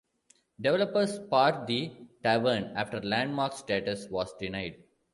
Developers 0.59 1.17
spared 1.17 1.67
the 1.67 1.91
tavern 2.23 2.71
after 2.75 2.99
landmark 3.01 3.53
status 3.53 4.07
was 4.09 4.33
denied. 4.39 4.81